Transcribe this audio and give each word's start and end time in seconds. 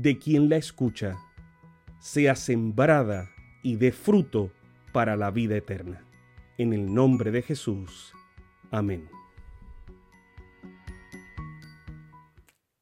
de 0.00 0.16
quien 0.16 0.48
la 0.48 0.56
escucha, 0.56 1.16
sea 1.98 2.36
sembrada 2.36 3.30
y 3.64 3.74
dé 3.74 3.90
fruto 3.90 4.52
para 4.92 5.16
la 5.16 5.32
vida 5.32 5.56
eterna. 5.56 6.04
En 6.56 6.72
el 6.72 6.94
nombre 6.94 7.32
de 7.32 7.42
Jesús. 7.42 8.12
Amén. 8.70 9.08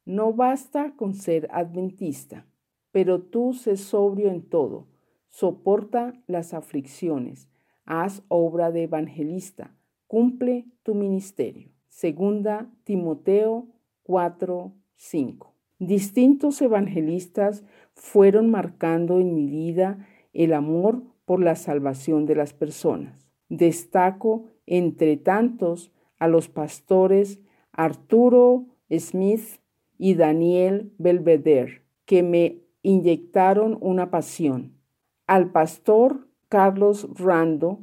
No 0.05 0.35
basta 0.35 0.95
con 0.95 1.15
ser 1.15 1.49
adventista, 1.51 2.47
pero 2.93 3.23
tú 3.23 3.55
sé 3.55 3.79
sobrio 3.79 4.29
en 4.29 4.43
todo, 4.43 4.87
soporta 5.31 6.13
las 6.27 6.53
aflicciones, 6.53 7.49
haz 7.87 8.23
obra 8.29 8.71
de 8.71 8.83
evangelista, 8.83 9.75
cumple 10.07 10.67
tu 10.83 10.95
ministerio. 10.95 11.71
Segunda 11.89 12.71
Timoteo 12.85 13.69
4, 14.03 14.75
5. 14.97 15.56
Distintos 15.79 16.63
evangelistas 16.63 17.65
fueron 17.95 18.51
marcando 18.51 19.21
en 19.21 19.35
mi 19.35 19.47
vida 19.47 20.07
el 20.33 20.55
amor 20.55 21.03
por 21.27 21.43
la 21.43 21.55
salvación 21.55 22.25
de 22.25 22.35
las 22.35 22.55
personas. 22.55 23.29
Destaco 23.49 24.47
entre 24.67 25.17
tantos 25.17 25.93
a 26.19 26.29
los 26.29 26.49
pastores 26.49 27.41
Arturo 27.73 28.67
Smith 28.91 29.61
y 29.99 30.15
Daniel 30.15 30.93
Belvedere, 30.99 31.83
que 32.07 32.23
me 32.23 32.63
inyectaron 32.83 33.77
una 33.81 34.11
pasión. 34.11 34.79
Al 35.27 35.51
pastor 35.51 36.29
Carlos 36.49 37.09
Rando, 37.15 37.81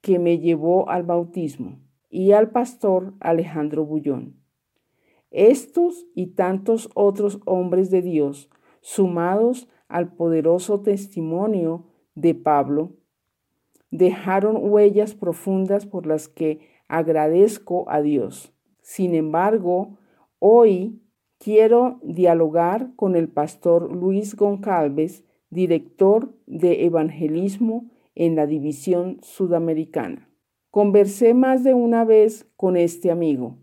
que 0.00 0.18
me 0.18 0.38
llevó 0.38 0.88
al 0.88 1.04
bautismo, 1.04 1.78
y 2.08 2.32
al 2.32 2.50
pastor 2.50 3.14
Alejandro 3.20 3.84
Bullón. 3.84 4.39
Estos 5.30 6.06
y 6.14 6.28
tantos 6.28 6.90
otros 6.94 7.40
hombres 7.44 7.90
de 7.90 8.02
Dios, 8.02 8.50
sumados 8.80 9.68
al 9.88 10.12
poderoso 10.12 10.80
testimonio 10.80 11.86
de 12.14 12.34
Pablo, 12.34 12.92
dejaron 13.90 14.56
huellas 14.60 15.14
profundas 15.14 15.86
por 15.86 16.06
las 16.06 16.28
que 16.28 16.60
agradezco 16.88 17.88
a 17.88 18.02
Dios. 18.02 18.52
Sin 18.82 19.14
embargo, 19.14 19.98
hoy 20.38 21.00
quiero 21.38 22.00
dialogar 22.02 22.90
con 22.96 23.14
el 23.16 23.28
pastor 23.28 23.92
Luis 23.92 24.34
Goncalves, 24.34 25.24
director 25.50 26.34
de 26.46 26.84
evangelismo 26.84 27.90
en 28.14 28.36
la 28.36 28.46
división 28.46 29.18
sudamericana. 29.22 30.28
Conversé 30.70 31.34
más 31.34 31.64
de 31.64 31.74
una 31.74 32.04
vez 32.04 32.46
con 32.56 32.76
este 32.76 33.10
amigo, 33.10 33.58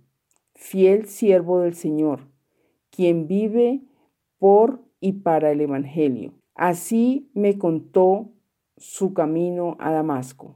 fiel 0.57 1.06
siervo 1.06 1.62
del 1.62 1.75
Señor, 1.75 2.28
quien 2.90 3.28
vive 3.28 3.81
por 4.40 4.81
y 5.00 5.13
para 5.13 5.51
el 5.51 5.62
Evangelio. 5.62 6.34
Así 6.56 7.29
me 7.34 7.57
contó 7.57 8.31
su 8.75 9.13
camino 9.13 9.78
a 9.79 9.91
Damasco. 9.91 10.56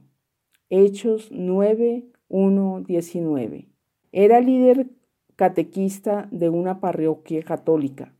Hechos 0.68 1.30
9, 1.32 2.04
1, 2.28 2.80
19. 2.86 3.68
Era 4.10 4.40
líder 4.40 4.90
catequista 5.36 6.28
de 6.32 6.48
una 6.48 6.80
parroquia 6.80 7.42
católica. 7.42 8.14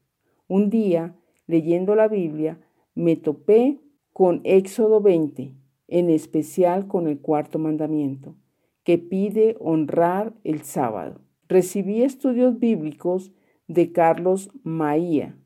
Un 0.47 0.71
día, 0.71 1.17
leyendo 1.47 1.97
la 1.97 2.07
Biblia, 2.07 2.61
me 2.95 3.17
topé 3.17 3.81
con 4.13 4.41
Éxodo 4.45 5.01
20 5.01 5.53
en 5.89 6.11
especial 6.11 6.87
con 6.87 7.09
el 7.09 7.21
cuarto 7.21 7.59
mandamiento, 7.59 8.37
que 8.85 8.99
pide 8.99 9.57
honrar 9.61 10.33
el 10.45 10.63
sábado. 10.63 11.21
Recibí 11.53 12.03
estudios 12.03 12.59
bíblicos 12.59 13.31
de 13.69 13.93
Carlos 13.93 14.51
Maía, 14.63 15.37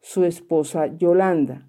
su 0.00 0.24
esposa 0.24 0.86
Yolanda 0.96 1.68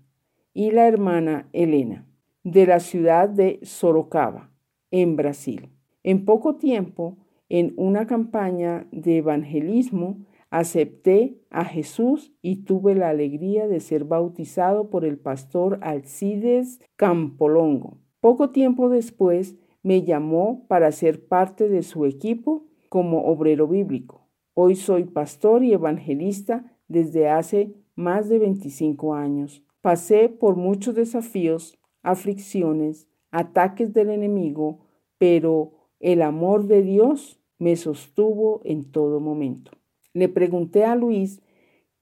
y 0.54 0.72
la 0.72 0.88
hermana 0.88 1.50
Elena, 1.52 2.08
de 2.46 2.68
la 2.68 2.80
ciudad 2.80 3.28
de 3.28 3.60
Sorocaba, 3.64 4.50
en 4.92 5.18
Brasil. 5.18 5.68
En 6.04 6.24
poco 6.24 6.56
tiempo, 6.56 7.18
en 7.50 7.74
una 7.76 8.08
campaña 8.08 8.88
de 8.94 9.18
evangelismo, 9.18 10.26
acepté 10.52 11.42
a 11.50 11.66
Jesús 11.66 12.32
y 12.42 12.64
tuve 12.64 12.96
la 12.96 13.10
alegría 13.10 13.68
de 13.68 13.82
ser 13.82 14.06
bautizado 14.06 14.90
por 14.90 15.04
el 15.04 15.18
pastor 15.18 15.80
Alcides 15.82 16.80
Campolongo. 16.96 17.98
Poco 18.22 18.52
tiempo 18.52 18.88
después 18.88 19.58
me 19.84 20.04
llamó 20.04 20.66
para 20.70 20.94
ser 20.94 21.28
parte 21.28 21.68
de 21.68 21.84
su 21.84 22.06
equipo 22.06 22.71
como 22.92 23.24
obrero 23.24 23.70
bíblico. 23.70 24.28
Hoy 24.54 24.76
soy 24.76 25.06
pastor 25.06 25.64
y 25.64 25.72
evangelista 25.72 26.78
desde 26.90 27.30
hace 27.30 27.74
más 27.96 28.28
de 28.28 28.38
25 28.38 29.14
años. 29.14 29.64
Pasé 29.80 30.28
por 30.28 30.58
muchos 30.58 30.96
desafíos, 30.96 31.80
aflicciones, 32.04 33.08
ataques 33.32 33.94
del 33.94 34.10
enemigo, 34.10 34.80
pero 35.18 35.72
el 36.02 36.22
amor 36.22 36.68
de 36.68 36.82
Dios 36.82 37.40
me 37.60 37.78
sostuvo 37.78 38.60
en 38.66 38.92
todo 38.92 39.22
momento. 39.22 39.72
Le 40.14 40.28
pregunté 40.28 40.84
a 40.84 40.98
Luis 40.98 41.42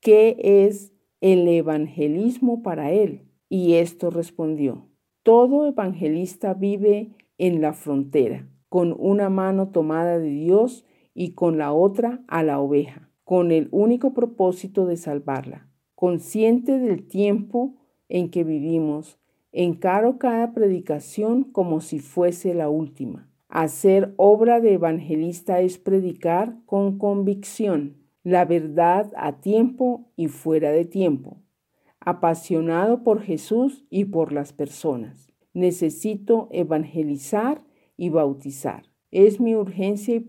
qué 0.01 0.37
es 0.39 0.91
el 1.21 1.47
evangelismo 1.47 2.63
para 2.63 2.91
él 2.91 3.27
y 3.47 3.73
esto 3.73 4.09
respondió. 4.09 4.87
Todo 5.21 5.67
evangelista 5.67 6.55
vive 6.55 7.11
en 7.37 7.61
la 7.61 7.73
frontera, 7.73 8.49
con 8.69 8.95
una 8.97 9.29
mano 9.29 9.69
tomada 9.69 10.17
de 10.19 10.29
Dios 10.29 10.85
y 11.13 11.33
con 11.33 11.57
la 11.57 11.73
otra 11.73 12.23
a 12.27 12.43
la 12.43 12.59
oveja, 12.59 13.09
con 13.23 13.51
el 13.51 13.67
único 13.71 14.13
propósito 14.13 14.85
de 14.85 14.95
salvarla. 14.95 15.67
Consciente 15.95 16.79
del 16.79 17.07
tiempo 17.07 17.75
en 18.07 18.31
que 18.31 18.43
vivimos, 18.43 19.19
encaro 19.51 20.17
cada 20.17 20.53
predicación 20.53 21.43
como 21.43 21.81
si 21.81 21.99
fuese 21.99 22.53
la 22.53 22.69
última. 22.69 23.29
Hacer 23.49 24.13
obra 24.17 24.61
de 24.61 24.73
evangelista 24.73 25.59
es 25.59 25.77
predicar 25.77 26.55
con 26.65 26.97
convicción 26.97 27.97
la 28.23 28.45
verdad 28.45 29.11
a 29.17 29.41
tiempo 29.41 30.11
y 30.15 30.27
fuera 30.27 30.71
de 30.71 30.85
tiempo 30.85 31.41
apasionado 31.99 33.03
por 33.03 33.21
Jesús 33.21 33.85
y 33.89 34.05
por 34.05 34.31
las 34.31 34.53
personas. 34.53 35.31
Necesito 35.53 36.47
evangelizar 36.51 37.63
y 37.99 38.09
bautizar. 38.09 38.83
Es 39.11 39.41
mi 39.41 39.55
urgencia 39.55 40.15
y 40.15 40.21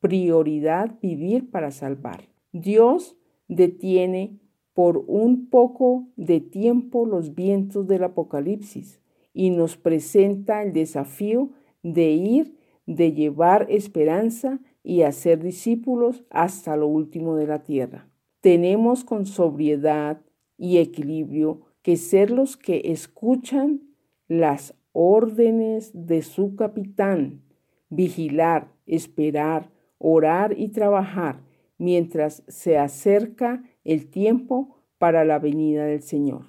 prioridad 0.00 0.98
vivir 1.00 1.50
para 1.50 1.70
salvar. 1.70 2.28
Dios 2.52 3.16
detiene 3.46 4.40
por 4.74 5.04
un 5.06 5.48
poco 5.48 6.08
de 6.16 6.40
tiempo 6.40 7.06
los 7.06 7.36
vientos 7.36 7.86
del 7.86 8.02
Apocalipsis 8.02 9.00
y 9.32 9.50
nos 9.50 9.76
presenta 9.76 10.62
el 10.64 10.72
desafío 10.72 11.50
de 11.84 12.10
ir, 12.10 12.58
de 12.86 13.12
llevar 13.12 13.66
esperanza 13.70 14.58
y 14.82 15.02
hacer 15.02 15.40
discípulos 15.40 16.24
hasta 16.30 16.74
lo 16.74 16.88
último 16.88 17.36
de 17.36 17.46
la 17.46 17.62
tierra. 17.62 18.10
Tenemos 18.40 19.04
con 19.04 19.26
sobriedad, 19.26 20.20
y 20.58 20.78
equilibrio 20.78 21.60
que 21.82 21.96
ser 21.96 22.30
los 22.30 22.56
que 22.56 22.80
escuchan 22.86 23.82
las 24.28 24.74
órdenes 24.98 25.90
de 25.92 26.22
su 26.22 26.56
capitán, 26.56 27.42
vigilar, 27.90 28.72
esperar, 28.86 29.70
orar 29.98 30.54
y 30.56 30.68
trabajar 30.68 31.42
mientras 31.76 32.42
se 32.48 32.78
acerca 32.78 33.62
el 33.84 34.08
tiempo 34.08 34.78
para 34.96 35.26
la 35.26 35.38
venida 35.38 35.84
del 35.84 36.00
Señor. 36.00 36.46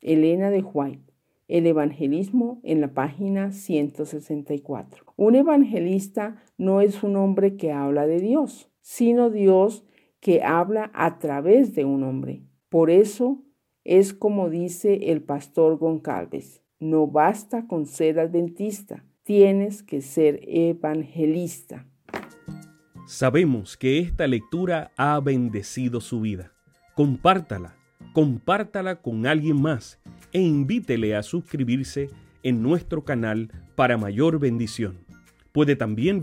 Elena 0.00 0.50
de 0.50 0.62
White. 0.62 1.14
El 1.46 1.68
evangelismo 1.68 2.58
en 2.64 2.80
la 2.80 2.92
página 2.92 3.52
164. 3.52 5.04
Un 5.14 5.36
evangelista 5.36 6.42
no 6.58 6.80
es 6.80 7.04
un 7.04 7.14
hombre 7.14 7.56
que 7.56 7.70
habla 7.70 8.08
de 8.08 8.18
Dios, 8.18 8.68
sino 8.80 9.30
Dios 9.30 9.84
que 10.18 10.42
habla 10.42 10.90
a 10.92 11.20
través 11.20 11.76
de 11.76 11.84
un 11.84 12.02
hombre. 12.02 12.42
Por 12.68 12.90
eso 12.90 13.44
es 13.84 14.12
como 14.12 14.50
dice 14.50 15.12
el 15.12 15.22
pastor 15.22 15.78
Goncalves, 15.78 16.63
no 16.84 17.06
basta 17.06 17.66
con 17.66 17.86
ser 17.86 18.20
adventista, 18.20 19.04
tienes 19.22 19.82
que 19.82 20.02
ser 20.02 20.40
evangelista. 20.42 21.86
Sabemos 23.06 23.76
que 23.76 23.98
esta 23.98 24.26
lectura 24.26 24.92
ha 24.96 25.18
bendecido 25.20 26.00
su 26.00 26.20
vida. 26.20 26.52
Compártala, 26.94 27.74
compártala 28.12 29.00
con 29.00 29.26
alguien 29.26 29.60
más 29.60 29.98
e 30.32 30.40
invítele 30.40 31.16
a 31.16 31.22
suscribirse 31.22 32.10
en 32.42 32.62
nuestro 32.62 33.04
canal 33.04 33.50
para 33.74 33.96
mayor 33.96 34.38
bendición. 34.38 34.98
Puede 35.52 35.76
también 35.76 36.20